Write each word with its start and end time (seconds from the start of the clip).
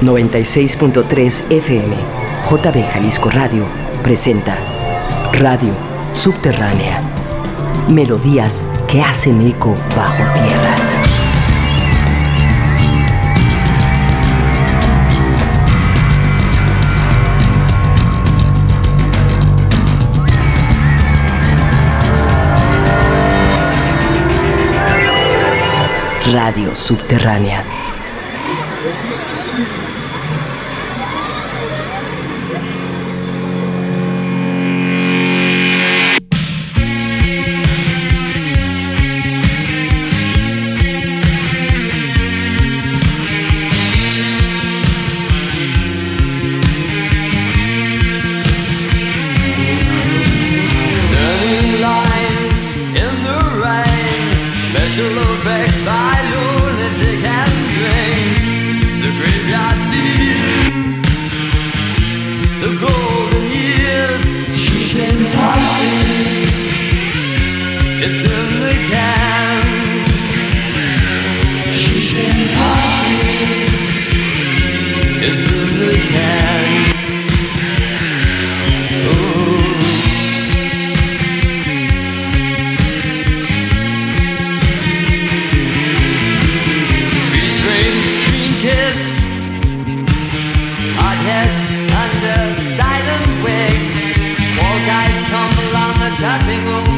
96.3 0.00 1.50
FM, 1.50 1.96
JB 2.48 2.92
Jalisco 2.92 3.30
Radio, 3.30 3.64
presenta 4.00 4.56
Radio 5.32 5.74
Subterránea. 6.12 7.02
Melodías 7.88 8.62
que 8.86 9.02
hacen 9.02 9.40
eco 9.40 9.74
bajo 9.96 10.22
tierra. 10.34 10.76
Radio 26.32 26.76
Subterránea. 26.76 27.77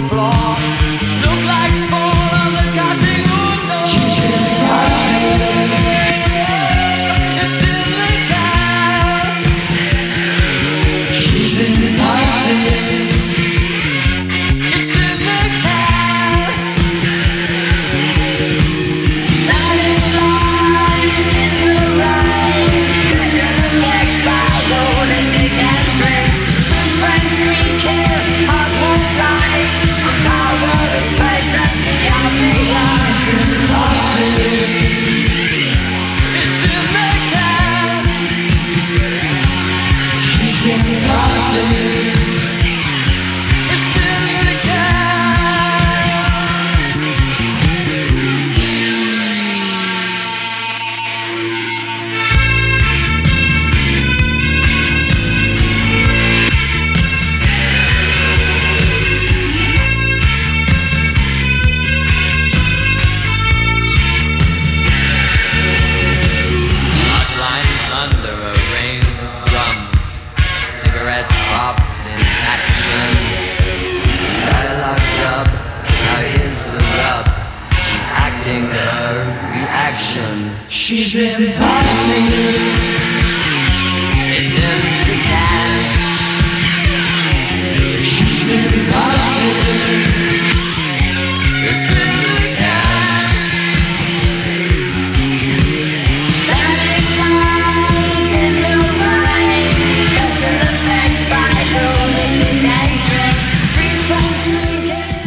floor. 0.08 0.69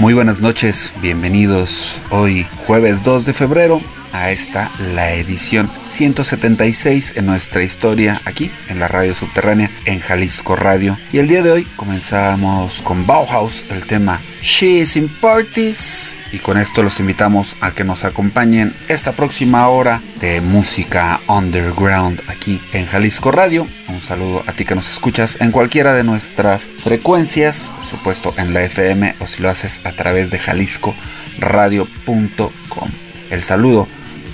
Muy 0.03 0.13
buenas 0.13 0.41
noches, 0.41 0.91
bienvenidos 1.01 1.97
hoy 2.09 2.45
jueves 2.67 3.05
2 3.05 3.23
de 3.23 3.31
febrero 3.31 3.79
a 4.13 4.31
esta 4.31 4.71
la 4.93 5.11
edición 5.11 5.69
176 5.87 7.13
en 7.17 7.25
nuestra 7.25 7.63
historia 7.63 8.21
aquí 8.23 8.49
en 8.69 8.79
la 8.79 8.87
radio 8.87 9.13
subterránea 9.13 9.69
en 9.85 9.99
Jalisco 9.99 10.55
Radio 10.55 10.97
y 11.11 11.17
el 11.17 11.27
día 11.27 11.41
de 11.41 11.51
hoy 11.51 11.65
comenzamos 11.75 12.81
con 12.83 13.05
Bauhaus 13.05 13.65
el 13.69 13.85
tema 13.85 14.21
She's 14.41 14.95
in 14.95 15.09
Parties 15.09 16.15
y 16.31 16.37
con 16.37 16.57
esto 16.57 16.83
los 16.83 16.99
invitamos 16.99 17.57
a 17.59 17.71
que 17.71 17.83
nos 17.83 18.05
acompañen 18.05 18.75
esta 18.87 19.13
próxima 19.13 19.67
hora 19.67 20.01
de 20.19 20.41
música 20.41 21.19
underground 21.27 22.21
aquí 22.27 22.61
en 22.73 22.85
Jalisco 22.85 23.31
Radio. 23.31 23.67
Un 23.87 24.01
saludo 24.01 24.43
a 24.47 24.53
ti 24.53 24.65
que 24.65 24.75
nos 24.75 24.89
escuchas 24.89 25.37
en 25.39 25.51
cualquiera 25.51 25.93
de 25.93 26.03
nuestras 26.03 26.69
frecuencias, 26.79 27.71
por 27.75 27.85
supuesto 27.85 28.33
en 28.37 28.53
la 28.53 28.63
FM 28.63 29.15
o 29.19 29.27
si 29.27 29.41
lo 29.41 29.49
haces 29.49 29.81
a 29.83 29.93
través 29.93 30.29
de 30.29 30.39
jaliscoradio.com. 30.39 32.91
El 33.29 33.43
saludo 33.43 33.87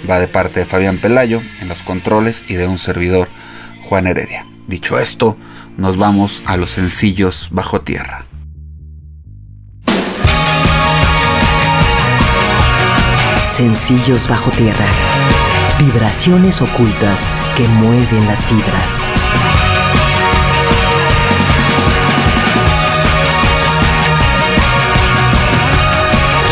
va 0.08 0.20
de 0.20 0.28
parte 0.28 0.60
de 0.60 0.66
Fabián 0.66 0.98
Pelayo 0.98 1.42
en 1.62 1.68
los 1.68 1.84
controles 1.84 2.44
y 2.48 2.56
de 2.56 2.68
un 2.68 2.78
servidor 2.78 3.30
Juan 3.84 4.08
Heredia. 4.08 4.46
Dicho 4.68 5.00
esto, 5.00 5.38
nos 5.78 5.98
vamos 5.98 6.44
a 6.46 6.58
los 6.58 6.72
sencillos 6.72 7.50
bajo 7.52 7.82
tierra. 7.82 8.26
Sencillos 13.48 14.28
bajo 14.28 14.52
tierra. 14.52 14.86
Vibraciones 15.80 16.62
ocultas 16.62 17.28
que 17.58 17.68
mueven 17.68 18.28
las 18.28 18.46
fibras. 18.46 19.04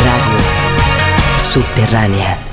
Radio 0.04 1.39
Subterránea. 1.39 2.46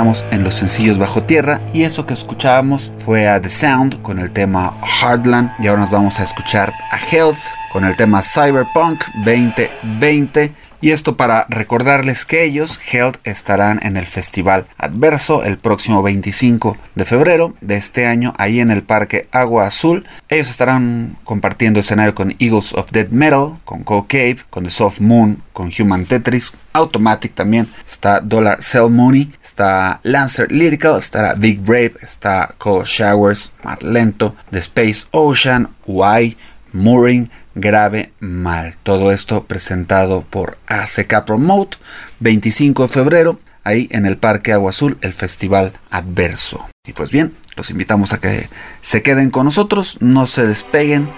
Estamos 0.00 0.24
en 0.30 0.44
los 0.44 0.54
sencillos 0.54 0.96
bajo 0.96 1.24
tierra 1.24 1.60
y 1.74 1.82
eso 1.82 2.06
que 2.06 2.14
escuchábamos 2.14 2.90
fue 3.04 3.28
a 3.28 3.38
The 3.38 3.50
Sound 3.50 4.00
con 4.00 4.18
el 4.18 4.30
tema 4.30 4.72
Hardland 4.82 5.50
y 5.58 5.66
ahora 5.66 5.82
nos 5.82 5.90
vamos 5.90 6.18
a 6.20 6.22
escuchar 6.22 6.72
a 6.90 6.96
Health 6.96 7.36
con 7.70 7.84
el 7.84 7.94
tema 7.96 8.22
Cyberpunk 8.22 9.02
2020 9.26 10.54
y 10.80 10.90
esto 10.90 11.16
para 11.16 11.46
recordarles 11.48 12.24
que 12.24 12.44
ellos, 12.44 12.80
Health, 12.92 13.18
estarán 13.24 13.80
en 13.82 13.96
el 13.96 14.06
Festival 14.06 14.66
Adverso 14.78 15.44
el 15.44 15.58
próximo 15.58 16.02
25 16.02 16.76
de 16.94 17.04
febrero 17.04 17.54
de 17.60 17.76
este 17.76 18.06
año, 18.06 18.32
ahí 18.38 18.60
en 18.60 18.70
el 18.70 18.82
Parque 18.82 19.28
Agua 19.32 19.66
Azul. 19.66 20.06
Ellos 20.28 20.48
estarán 20.48 21.18
compartiendo 21.24 21.80
escenario 21.80 22.14
con 22.14 22.34
Eagles 22.38 22.72
of 22.74 22.90
Dead 22.90 23.08
Metal, 23.08 23.58
con 23.64 23.84
Cold 23.84 24.06
Cave, 24.06 24.38
con 24.48 24.64
The 24.64 24.70
Soft 24.70 25.00
Moon, 25.00 25.42
con 25.52 25.70
Human 25.78 26.06
Tetris, 26.06 26.54
Automatic 26.72 27.34
también, 27.34 27.68
está 27.86 28.20
Dollar 28.20 28.62
Cell 28.62 28.90
Money, 28.90 29.32
está 29.42 30.00
Lancer 30.02 30.50
Lyrical, 30.50 30.98
estará 30.98 31.34
Big 31.34 31.60
Brave, 31.60 31.94
está 32.00 32.54
Cold 32.58 32.86
Showers, 32.86 33.52
Marlento, 33.64 34.34
The 34.50 34.58
Space 34.58 35.06
Ocean, 35.10 35.74
Y, 35.86 36.36
Mooring, 36.72 37.30
grave 37.54 38.12
mal. 38.20 38.76
Todo 38.82 39.12
esto 39.12 39.44
presentado 39.44 40.22
por 40.22 40.58
ACK 40.66 41.24
Promote, 41.24 41.78
25 42.20 42.82
de 42.84 42.88
febrero, 42.88 43.40
ahí 43.64 43.88
en 43.90 44.06
el 44.06 44.16
Parque 44.18 44.52
Agua 44.52 44.70
Azul, 44.70 44.98
el 45.00 45.12
Festival 45.12 45.72
Adverso. 45.90 46.68
Y 46.86 46.92
pues 46.92 47.10
bien, 47.10 47.34
los 47.56 47.70
invitamos 47.70 48.12
a 48.12 48.18
que 48.18 48.48
se 48.82 49.02
queden 49.02 49.30
con 49.30 49.44
nosotros, 49.44 49.98
no 50.00 50.26
se 50.26 50.46
despeguen 50.46 51.10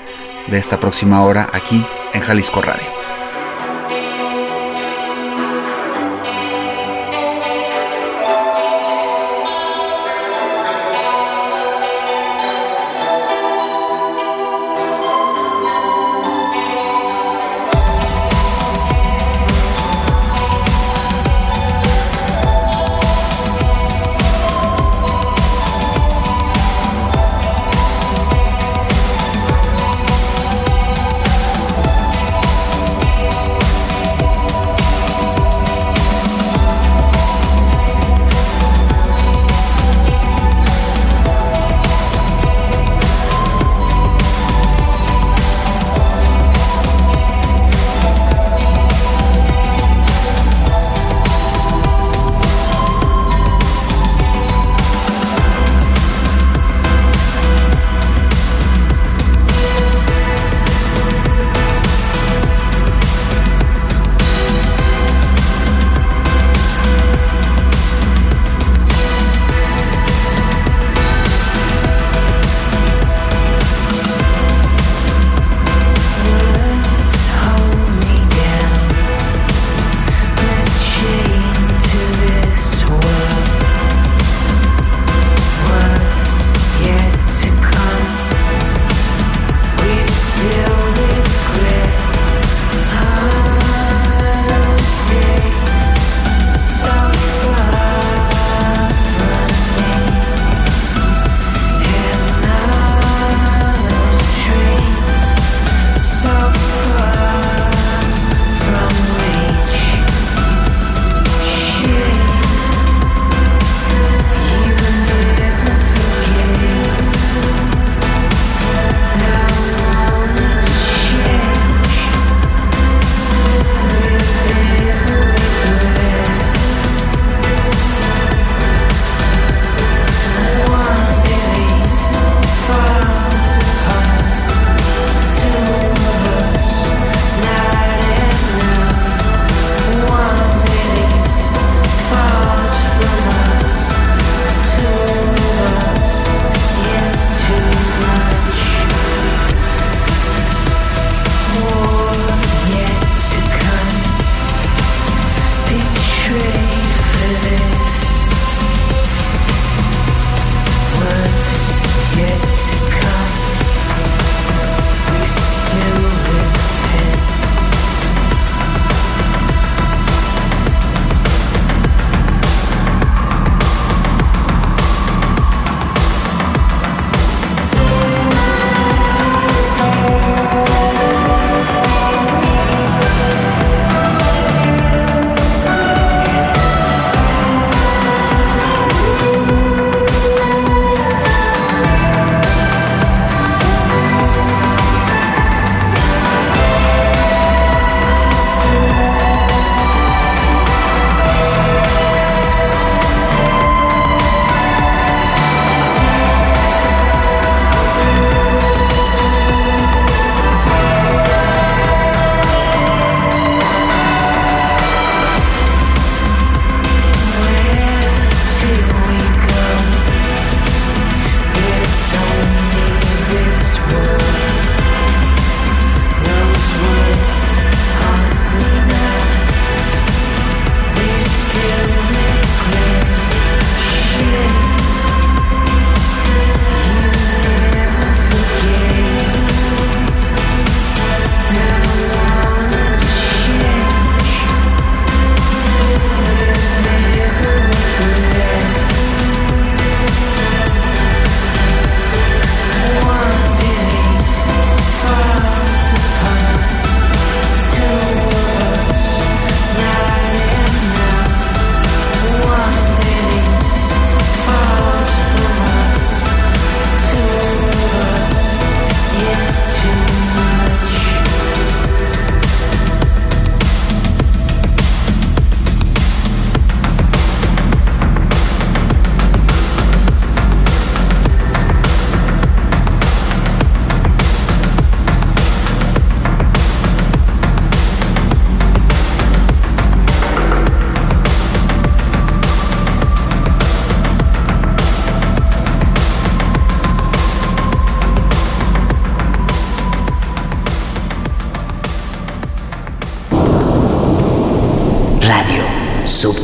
de 0.50 0.58
esta 0.58 0.80
próxima 0.80 1.22
hora 1.22 1.48
aquí 1.52 1.84
en 2.12 2.20
Jalisco 2.20 2.62
Radio. 2.62 3.01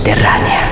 Subterránea. 0.08 0.68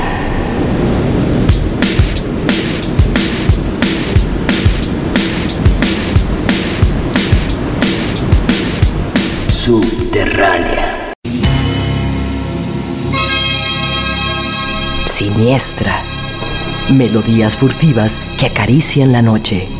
Subterránea. 9.48 11.12
Siniestra. 15.04 16.00
Melodías 16.94 17.58
furtivas 17.58 18.18
que 18.38 18.46
acarician 18.46 19.12
la 19.12 19.20
noche. 19.20 19.75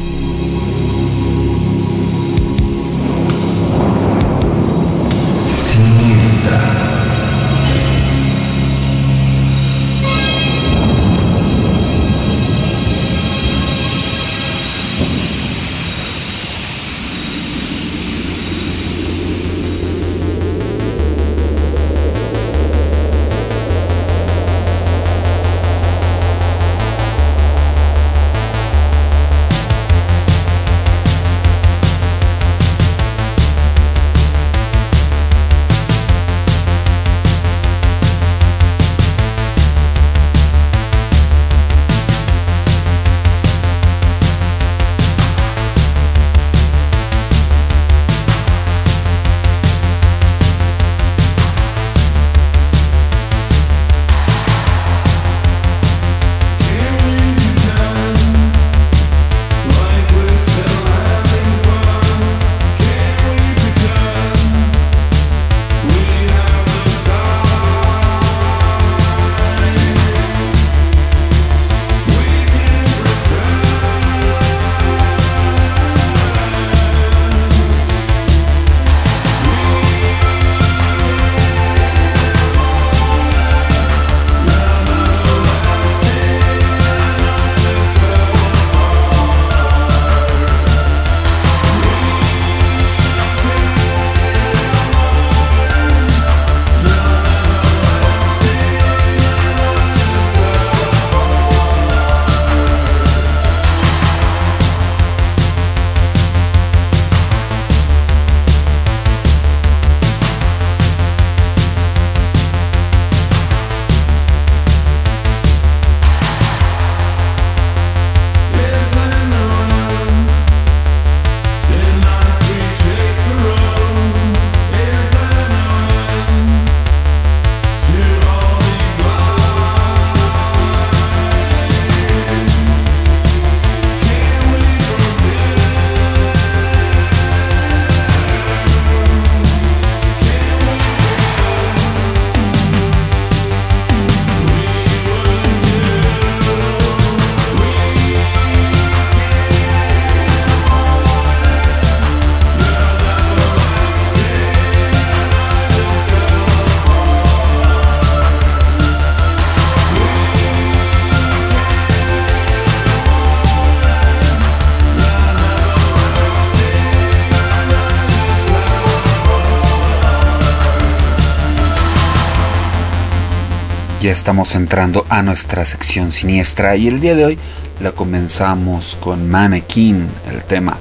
Ya 174.06 174.12
estamos 174.12 174.54
entrando 174.54 175.04
a 175.08 175.20
nuestra 175.24 175.64
sección 175.64 176.12
siniestra 176.12 176.76
y 176.76 176.86
el 176.86 177.00
día 177.00 177.16
de 177.16 177.24
hoy 177.24 177.38
la 177.80 177.90
comenzamos 177.90 178.96
con 179.00 179.28
Mannequin, 179.28 180.06
el 180.30 180.44
tema 180.44 180.78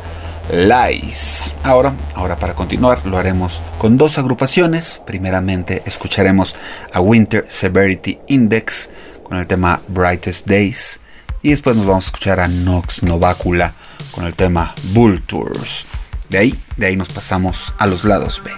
Lies. 0.53 1.55
Ahora, 1.63 1.95
ahora 2.13 2.35
para 2.35 2.53
continuar 2.53 3.03
lo 3.07 3.17
haremos 3.17 3.63
con 3.79 3.97
dos 3.97 4.19
agrupaciones. 4.19 5.01
Primeramente 5.07 5.81
escucharemos 5.87 6.55
a 6.93 7.01
Winter 7.01 7.45
Severity 7.47 8.19
Index 8.27 8.91
con 9.23 9.39
el 9.39 9.47
tema 9.47 9.81
Brightest 9.87 10.47
Days 10.47 10.99
y 11.41 11.49
después 11.49 11.75
nos 11.75 11.87
vamos 11.87 12.05
a 12.05 12.09
escuchar 12.09 12.39
a 12.39 12.47
Nox 12.47 13.01
Novacula 13.01 13.73
con 14.11 14.25
el 14.25 14.35
tema 14.35 14.75
Bull 14.93 15.23
Tours. 15.23 15.87
De 16.29 16.37
ahí, 16.37 16.59
de 16.77 16.85
ahí 16.85 16.95
nos 16.95 17.09
pasamos 17.09 17.73
a 17.79 17.87
los 17.87 18.03
lados 18.03 18.43
B. 18.45 18.51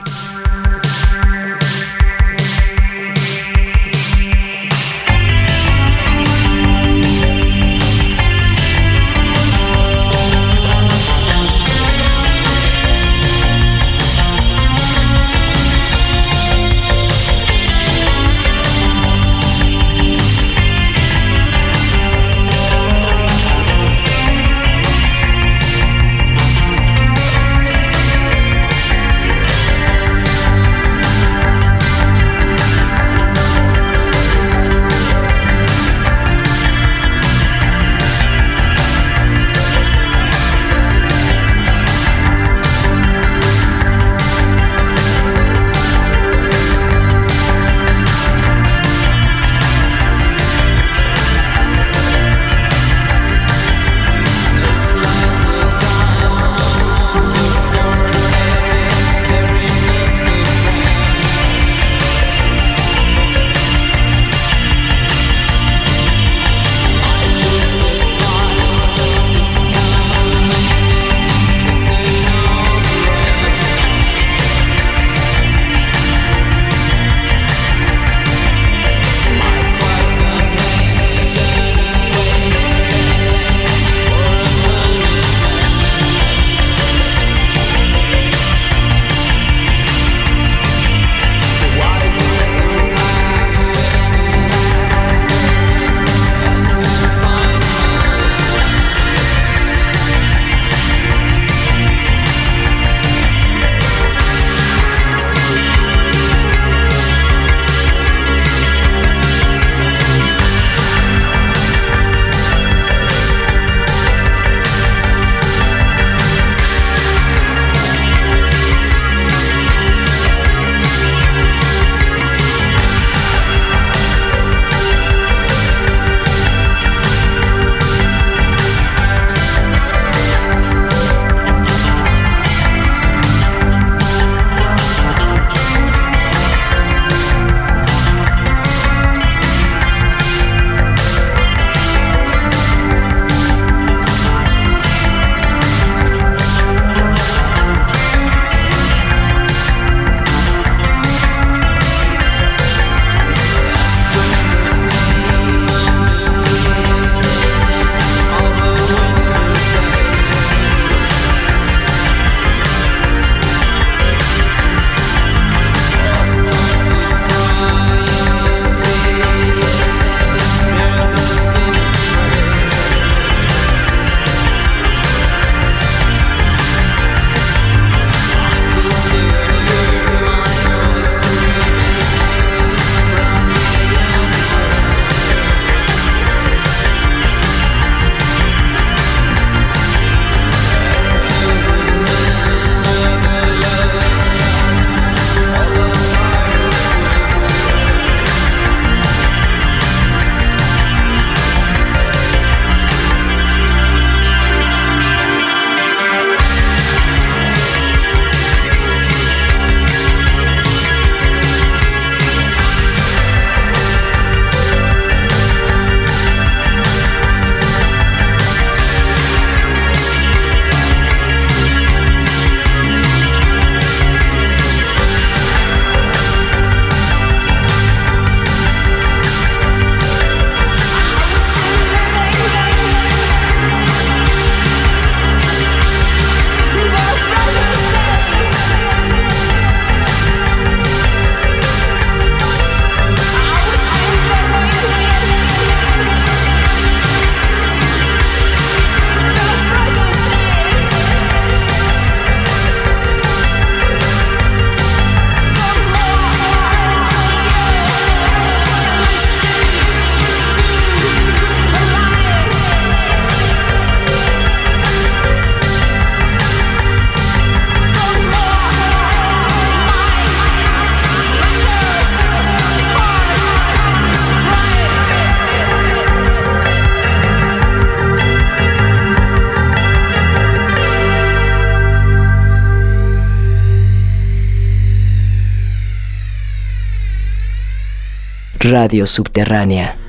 Radio 288.69 289.07
Subterránea. 289.07 290.06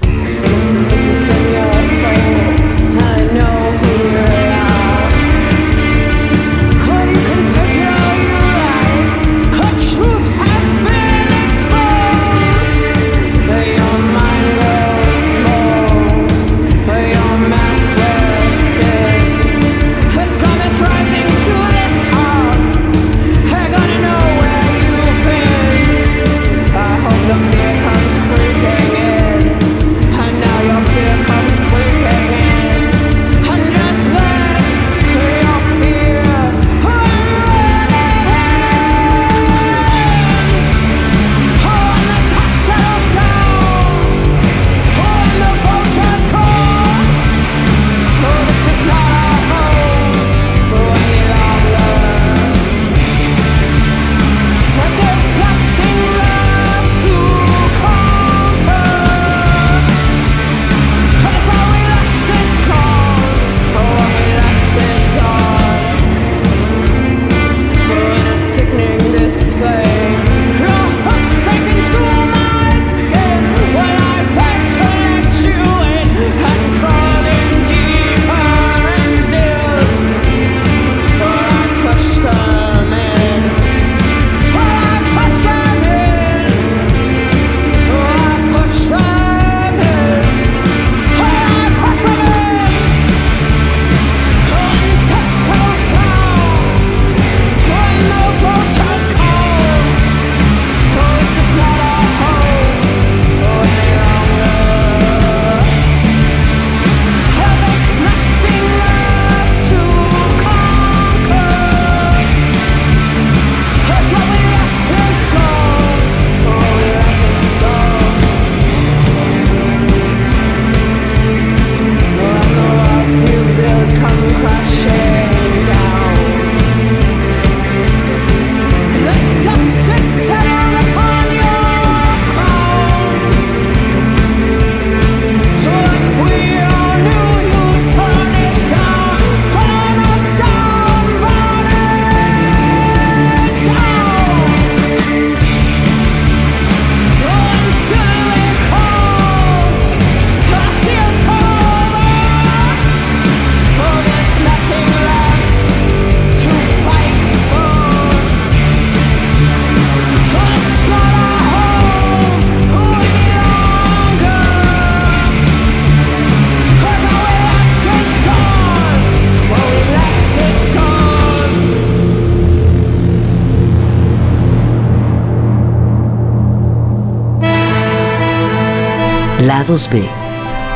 Lados 179.61 179.91
B, 179.91 180.09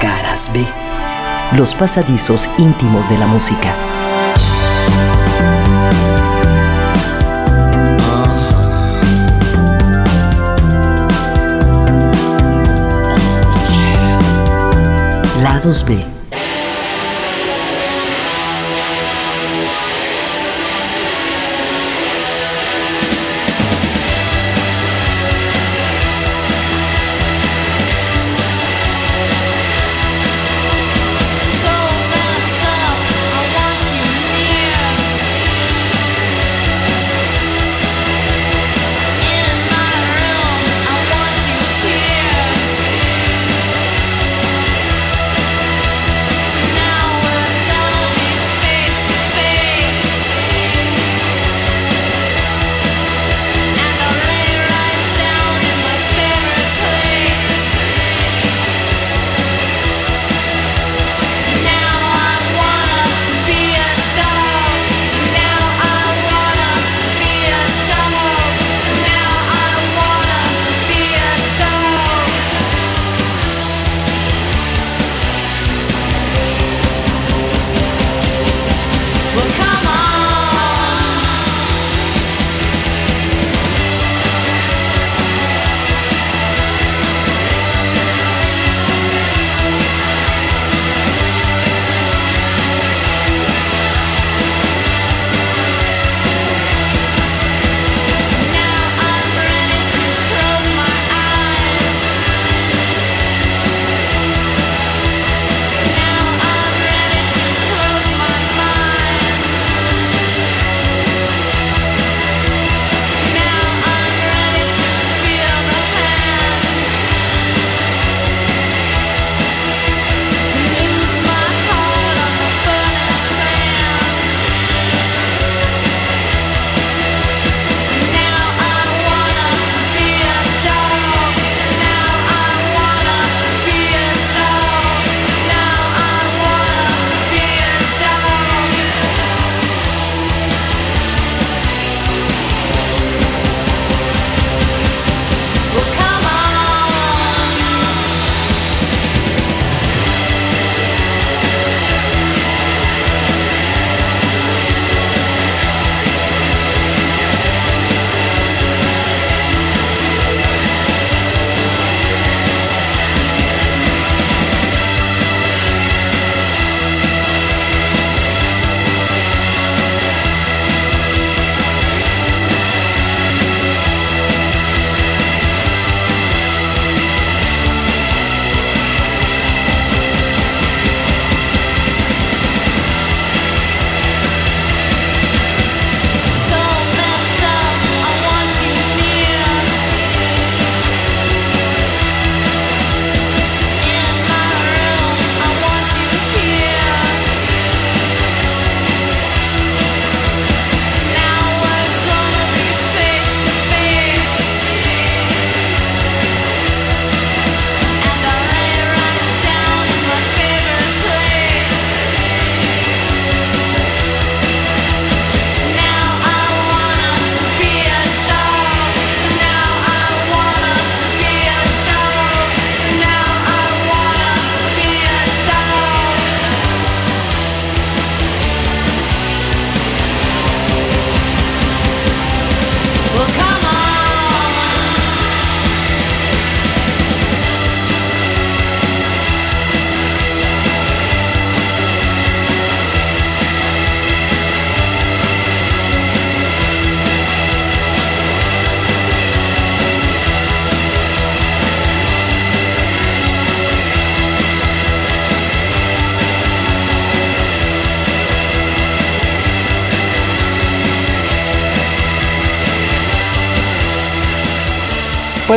caras 0.01 0.51
B, 0.53 0.67
los 1.57 1.73
pasadizos 1.73 2.49
íntimos 2.59 3.09
de 3.09 3.17
la 3.17 3.29
música. 3.29 3.73
Lados 15.45 15.85
B. 15.85 16.22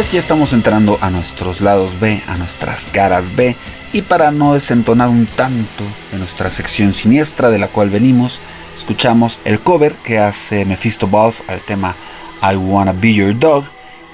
pues 0.06 0.14
ya 0.14 0.20
estamos 0.20 0.54
entrando 0.54 1.00
a 1.02 1.10
nuestros 1.10 1.62
lados 1.62 2.00
B, 2.00 2.22
a 2.28 2.38
nuestras 2.38 2.86
caras 2.86 3.36
B, 3.36 3.56
y 3.92 4.04
para 4.04 4.30
no 4.30 4.54
desentonar 4.54 5.10
un 5.10 5.26
tanto 5.26 5.84
de 6.12 6.20
nuestra 6.20 6.52
sección 6.52 6.94
siniestra 6.94 7.50
de 7.50 7.58
la 7.58 7.70
cual 7.70 7.90
venimos, 7.90 8.40
escuchamos 8.76 9.40
el 9.46 9.62
cover 9.62 9.96
que 9.96 10.20
hace 10.20 10.64
Mephisto 10.64 11.08
Balls 11.08 11.44
al 11.48 11.64
tema 11.64 11.96
I 12.40 12.56
Wanna 12.56 12.94
Be 12.94 13.16
Your 13.16 13.40
Dog, 13.40 13.64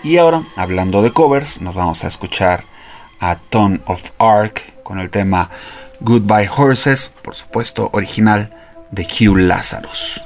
y 0.01 0.15
ahora, 0.15 0.45
hablando 0.55 1.01
de 1.01 1.11
covers, 1.11 1.59
nos 1.59 1.75
vamos 1.75 2.05
a 2.05 2.07
escuchar 2.07 2.63
a 3.19 3.35
Tone 3.35 3.81
of 3.85 4.11
Arc 4.17 4.81
con 4.83 4.97
el 4.97 5.09
tema 5.09 5.49
Goodbye 5.99 6.49
Horses, 6.55 7.11
por 7.21 7.35
supuesto 7.35 7.89
original 7.91 8.55
de 8.91 9.05
Q 9.05 9.35
Lazarus. 9.35 10.23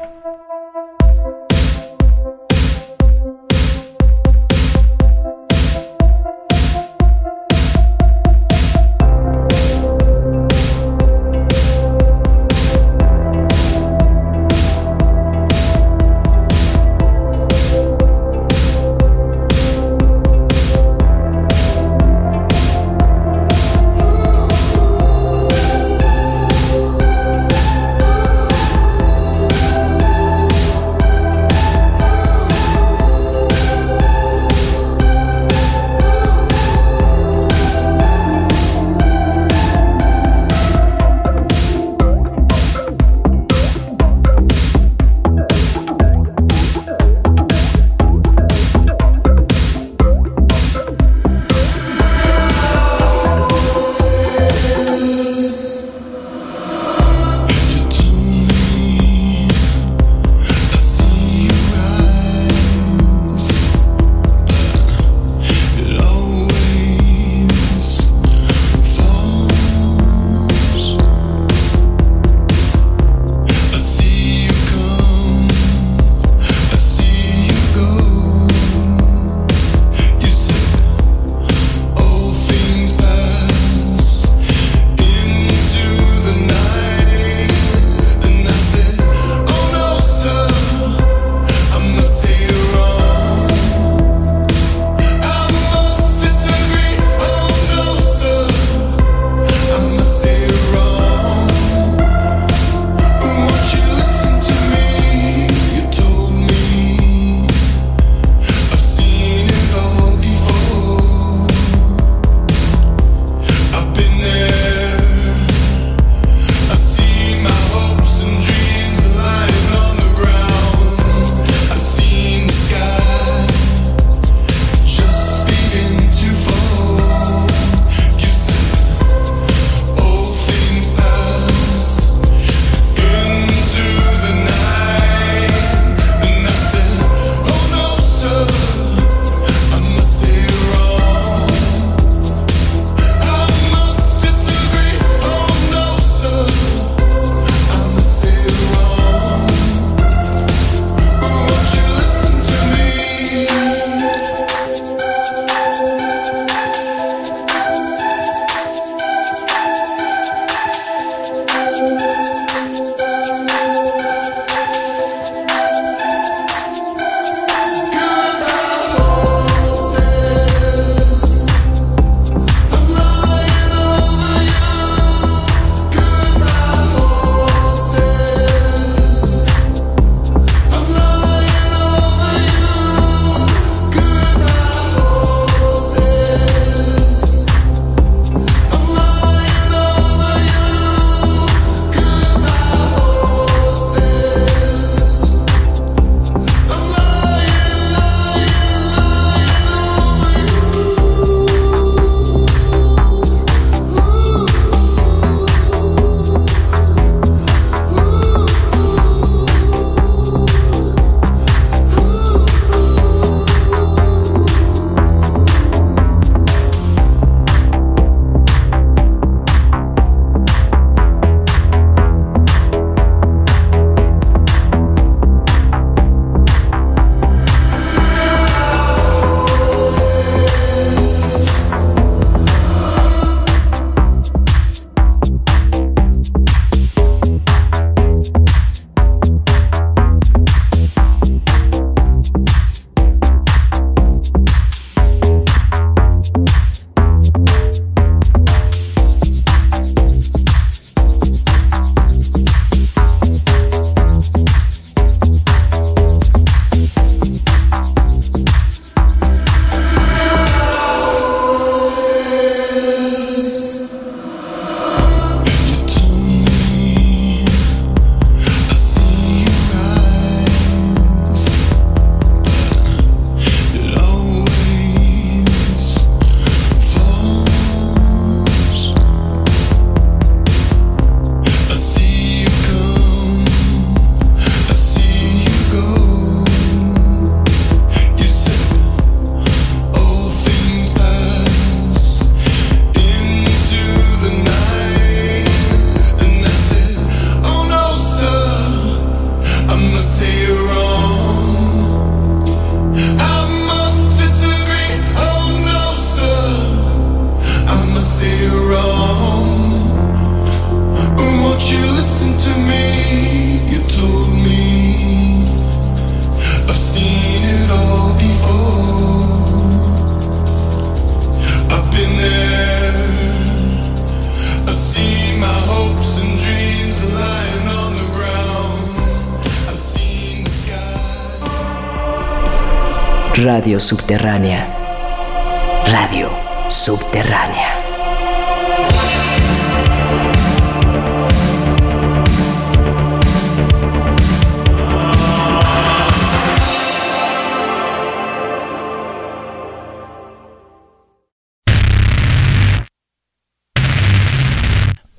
Radio 333.46 333.80
subterránea. 333.80 335.84
Radio 335.86 336.32
subterránea. 336.68 337.80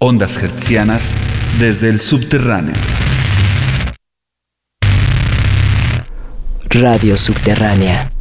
Ondas 0.00 0.42
hertzianas 0.42 1.14
desde 1.60 1.90
el 1.90 2.00
subterráneo. 2.00 2.74
Radio 6.68 7.16
subterránea. 7.16 8.15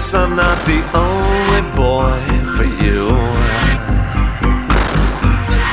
guess 0.00 0.14
I'm 0.14 0.34
not 0.34 0.58
the 0.64 0.80
only 0.96 1.62
boy 1.76 2.20
for 2.56 2.64
you. 2.64 3.08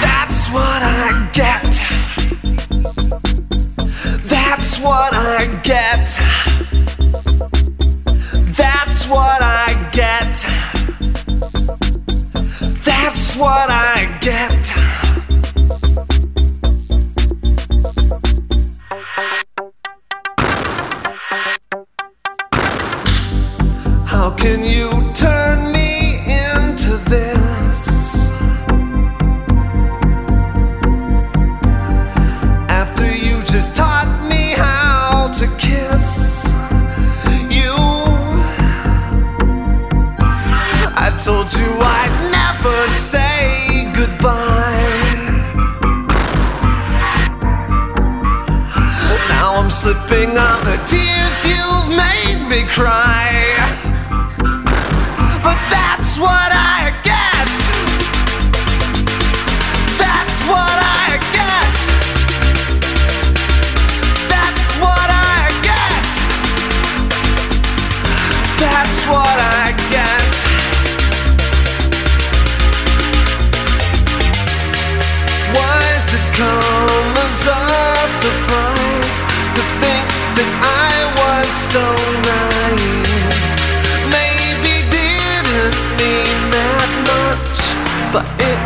That's 0.03 0.49
what 0.49 0.81
I 0.83 1.29
get. 1.33 1.63
That's 4.25 4.79
what 4.79 5.13
I 5.13 5.45
get. 5.63 6.07
That's 8.57 9.07
what 9.07 9.41
I 9.41 9.89
get. 9.93 10.35
That's 12.83 13.35
what 13.37 13.69
I 13.69 14.17
get. 14.21 14.86
Bueno 88.17 88.37
que 88.37 88.56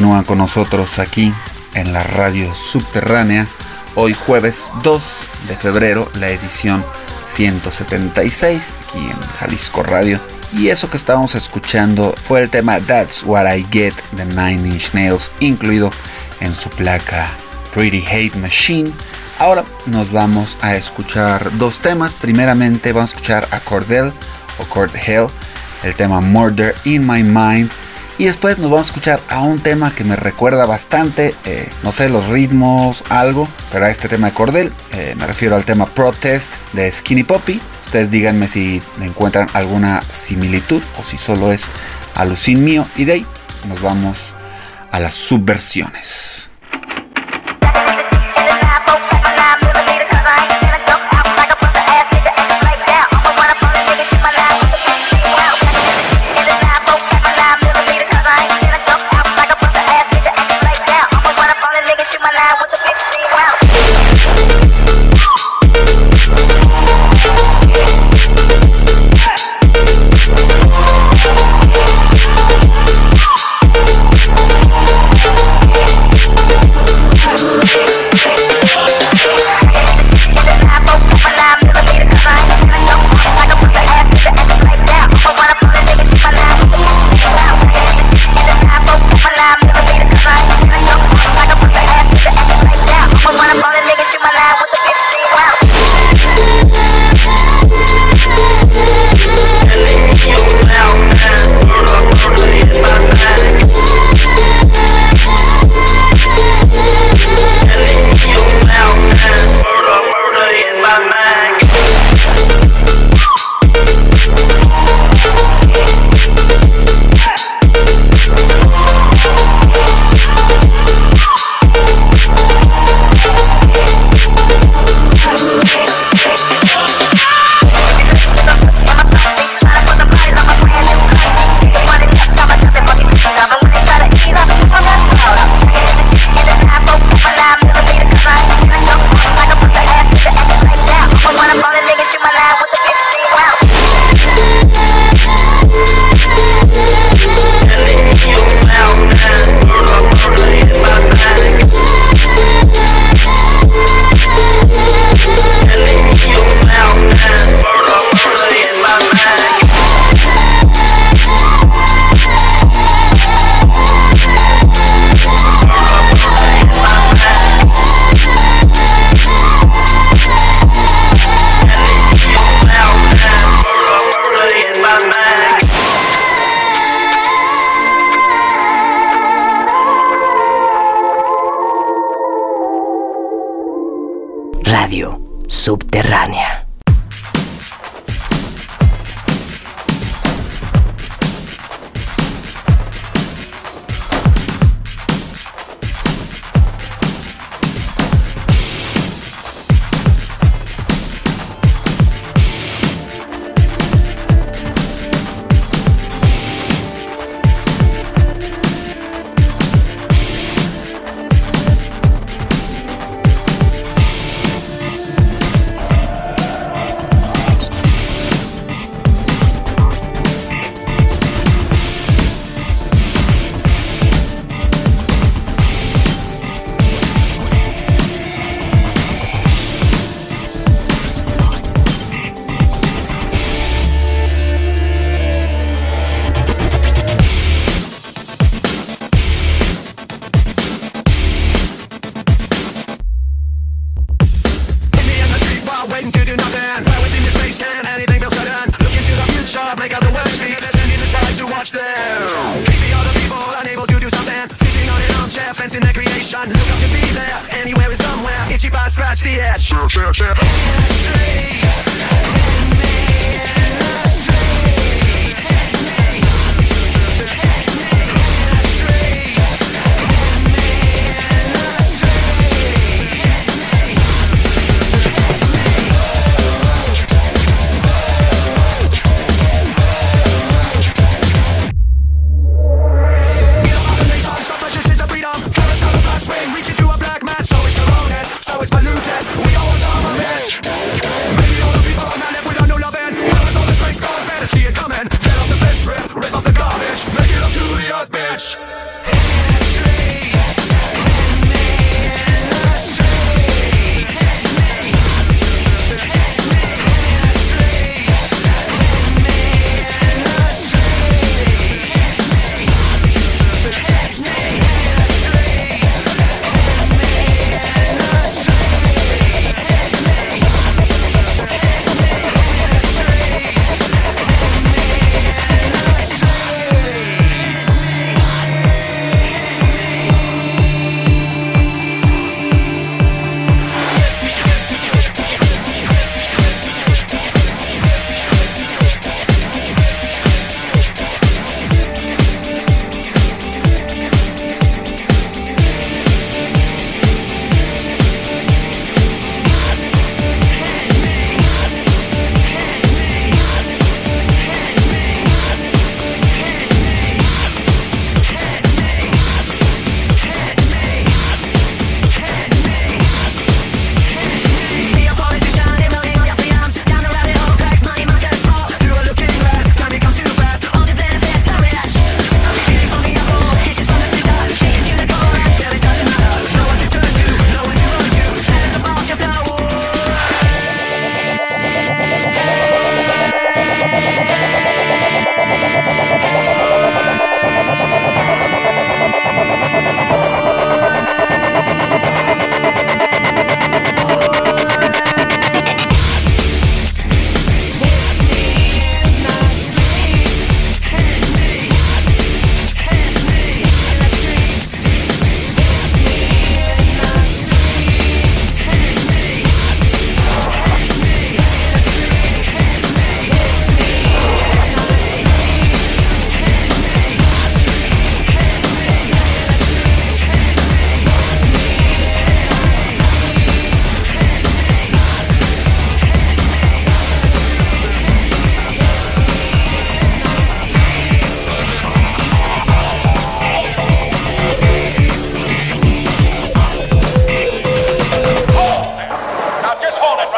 continúan 0.00 0.24
con 0.24 0.38
nosotros 0.38 0.98
aquí 0.98 1.30
en 1.74 1.92
la 1.92 2.02
radio 2.02 2.54
subterránea. 2.54 3.46
Hoy 3.96 4.14
jueves 4.14 4.70
2 4.82 5.04
de 5.46 5.56
febrero, 5.58 6.10
la 6.14 6.30
edición 6.30 6.82
176 7.26 8.72
aquí 8.82 8.98
en 8.98 9.20
Jalisco 9.34 9.82
Radio. 9.82 10.18
Y 10.54 10.68
eso 10.68 10.88
que 10.88 10.96
estábamos 10.96 11.34
escuchando 11.34 12.14
fue 12.24 12.40
el 12.40 12.48
tema 12.48 12.80
That's 12.80 13.24
What 13.24 13.54
I 13.54 13.66
Get 13.70 13.92
de 14.12 14.24
Nine 14.24 14.70
Inch 14.70 14.94
Nails, 14.94 15.30
incluido 15.38 15.90
en 16.40 16.54
su 16.54 16.70
placa 16.70 17.28
Pretty 17.74 18.02
Hate 18.06 18.38
Machine. 18.38 18.94
Ahora 19.38 19.66
nos 19.84 20.10
vamos 20.10 20.56
a 20.62 20.76
escuchar 20.76 21.58
dos 21.58 21.78
temas. 21.80 22.14
Primeramente 22.14 22.94
vamos 22.94 23.10
a 23.10 23.16
escuchar 23.16 23.48
a 23.50 23.60
Cordell 23.60 24.14
o 24.58 24.64
Cordell, 24.64 25.26
el 25.82 25.94
tema 25.94 26.22
Murder 26.22 26.74
in 26.84 27.06
My 27.06 27.22
Mind 27.22 27.70
y 28.20 28.26
después 28.26 28.58
nos 28.58 28.70
vamos 28.70 28.88
a 28.88 28.90
escuchar 28.90 29.20
a 29.30 29.40
un 29.40 29.60
tema 29.60 29.94
que 29.94 30.04
me 30.04 30.14
recuerda 30.14 30.66
bastante, 30.66 31.34
eh, 31.46 31.70
no 31.82 31.90
sé, 31.90 32.10
los 32.10 32.28
ritmos, 32.28 33.02
algo, 33.08 33.48
pero 33.72 33.86
a 33.86 33.90
este 33.90 34.10
tema 34.10 34.26
de 34.26 34.34
Cordel. 34.34 34.74
Eh, 34.92 35.14
me 35.18 35.26
refiero 35.26 35.56
al 35.56 35.64
tema 35.64 35.86
Protest 35.86 36.52
de 36.74 36.92
Skinny 36.92 37.24
Poppy. 37.24 37.62
Ustedes 37.86 38.10
díganme 38.10 38.46
si 38.46 38.82
encuentran 39.00 39.48
alguna 39.54 40.02
similitud 40.02 40.82
o 41.00 41.02
si 41.02 41.16
solo 41.16 41.50
es 41.50 41.64
alucin 42.14 42.62
mío. 42.62 42.86
Y 42.94 43.06
de 43.06 43.12
ahí 43.14 43.26
nos 43.66 43.80
vamos 43.80 44.34
a 44.90 45.00
las 45.00 45.14
subversiones. 45.14 46.49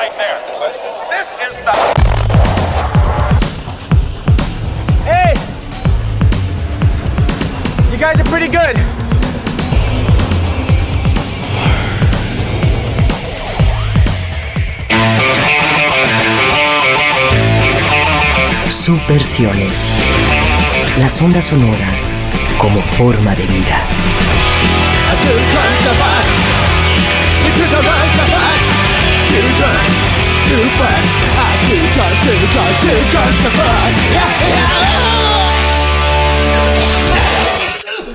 right 0.03 0.33
You 7.93 7.99
guys 7.99 8.19
are 8.19 8.25
pretty 8.25 8.49
good. 8.49 8.77
Subversiones. 18.69 19.91
Las 20.99 21.23
ondas 21.23 21.45
sonoras 21.45 22.09
como 22.59 22.81
forma 22.97 23.35
de 23.37 23.47
vida. 23.47 23.79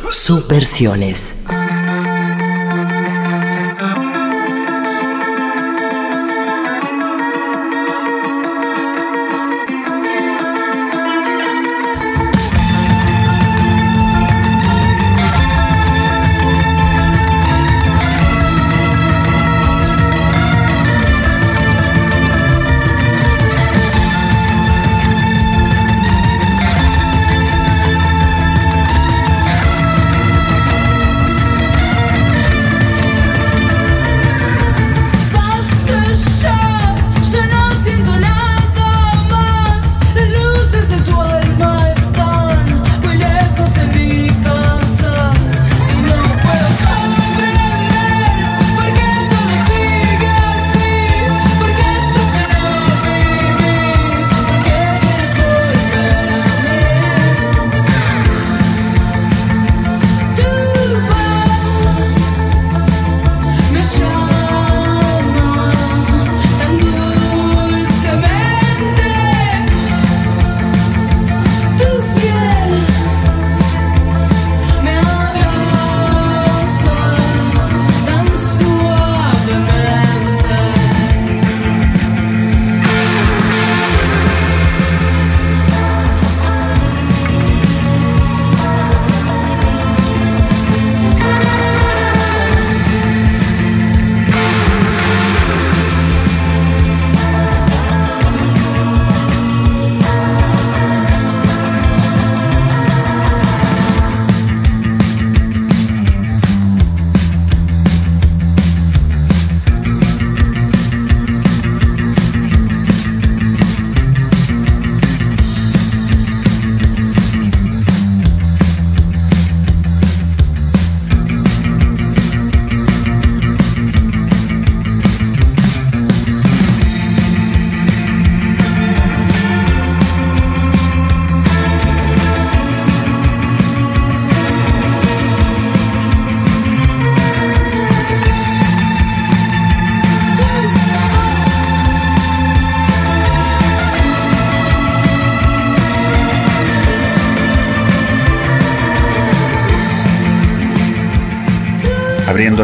Subversiones. 0.10 1.36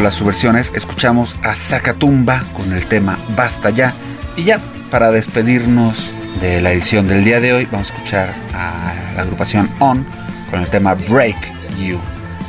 Las 0.02 0.16
subversiones, 0.16 0.72
escuchamos 0.74 1.36
a 1.44 1.54
Zacatumba 1.56 2.42
con 2.52 2.70
el 2.72 2.86
tema 2.86 3.16
Basta 3.36 3.70
ya. 3.70 3.94
Y 4.36 4.42
ya, 4.42 4.58
para 4.90 5.10
despedirnos 5.12 6.12
de 6.40 6.60
la 6.60 6.72
edición 6.72 7.06
del 7.06 7.24
día 7.24 7.40
de 7.40 7.52
hoy, 7.52 7.68
vamos 7.70 7.90
a 7.90 7.94
escuchar 7.94 8.34
a 8.52 8.92
la 9.14 9.22
agrupación 9.22 9.70
On 9.78 10.04
con 10.50 10.60
el 10.60 10.66
tema 10.66 10.94
Break 10.94 11.36
You. 11.80 11.98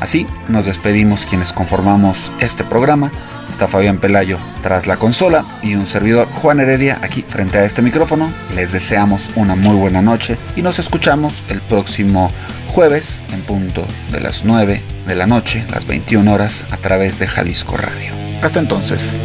Así 0.01 0.27
nos 0.49 0.65
despedimos 0.65 1.25
quienes 1.25 1.53
conformamos 1.53 2.31
este 2.39 2.63
programa. 2.63 3.09
Está 3.49 3.67
Fabián 3.67 3.99
Pelayo 3.99 4.37
tras 4.61 4.87
la 4.87 4.97
consola 4.97 5.45
y 5.61 5.75
un 5.75 5.87
servidor 5.87 6.27
Juan 6.27 6.59
Heredia 6.59 6.99
aquí 7.01 7.23
frente 7.27 7.57
a 7.57 7.65
este 7.65 7.81
micrófono. 7.81 8.31
Les 8.55 8.71
deseamos 8.71 9.29
una 9.35 9.55
muy 9.55 9.75
buena 9.75 10.01
noche 10.01 10.37
y 10.55 10.61
nos 10.61 10.79
escuchamos 10.79 11.41
el 11.49 11.61
próximo 11.61 12.31
jueves 12.67 13.23
en 13.31 13.41
punto 13.41 13.85
de 14.11 14.19
las 14.19 14.43
9 14.43 14.81
de 15.07 15.15
la 15.15 15.27
noche, 15.27 15.65
las 15.71 15.87
21 15.87 16.33
horas, 16.33 16.65
a 16.71 16.77
través 16.77 17.19
de 17.19 17.27
Jalisco 17.27 17.77
Radio. 17.77 18.11
Hasta 18.41 18.59
entonces. 18.59 19.21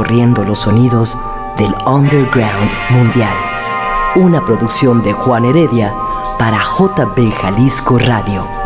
Recorriendo 0.00 0.44
los 0.44 0.60
sonidos 0.60 1.18
del 1.58 1.74
underground 1.86 2.72
mundial. 2.88 3.36
Una 4.16 4.42
producción 4.42 5.02
de 5.02 5.12
Juan 5.12 5.44
Heredia 5.44 5.94
para 6.38 6.58
JB 6.58 7.30
Jalisco 7.30 7.98
Radio 7.98 8.59